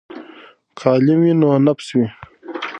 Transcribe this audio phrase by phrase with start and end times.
[0.77, 2.07] که علم وي نو نفس وي.